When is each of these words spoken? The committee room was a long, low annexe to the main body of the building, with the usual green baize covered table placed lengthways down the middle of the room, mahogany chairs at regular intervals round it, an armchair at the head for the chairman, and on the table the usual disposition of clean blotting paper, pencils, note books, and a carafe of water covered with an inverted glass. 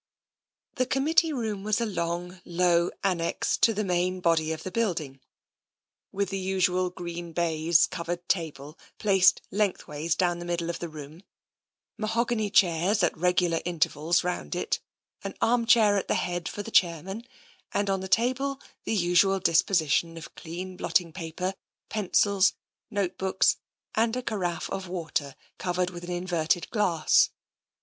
The 0.77 0.87
committee 0.87 1.31
room 1.31 1.61
was 1.63 1.79
a 1.79 1.85
long, 1.85 2.41
low 2.43 2.89
annexe 3.03 3.55
to 3.59 3.71
the 3.71 3.83
main 3.83 4.19
body 4.19 4.51
of 4.51 4.63
the 4.63 4.71
building, 4.71 5.19
with 6.11 6.29
the 6.29 6.39
usual 6.39 6.89
green 6.89 7.33
baize 7.33 7.85
covered 7.85 8.27
table 8.27 8.79
placed 8.97 9.43
lengthways 9.51 10.15
down 10.15 10.39
the 10.39 10.45
middle 10.45 10.71
of 10.71 10.79
the 10.79 10.89
room, 10.89 11.21
mahogany 11.99 12.49
chairs 12.49 13.03
at 13.03 13.15
regular 13.15 13.61
intervals 13.63 14.23
round 14.23 14.55
it, 14.55 14.79
an 15.23 15.35
armchair 15.39 15.95
at 15.97 16.07
the 16.07 16.15
head 16.15 16.49
for 16.49 16.63
the 16.63 16.71
chairman, 16.71 17.23
and 17.71 17.87
on 17.87 17.99
the 17.99 18.07
table 18.07 18.59
the 18.85 18.95
usual 18.95 19.39
disposition 19.39 20.17
of 20.17 20.33
clean 20.33 20.77
blotting 20.77 21.13
paper, 21.13 21.53
pencils, 21.89 22.55
note 22.89 23.19
books, 23.19 23.57
and 23.93 24.15
a 24.15 24.23
carafe 24.23 24.67
of 24.71 24.87
water 24.87 25.35
covered 25.59 25.91
with 25.91 26.03
an 26.03 26.09
inverted 26.09 26.67
glass. 26.71 27.29